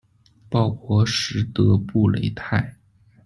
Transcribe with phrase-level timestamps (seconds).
[0.49, 2.75] 鲍博什德布雷泰。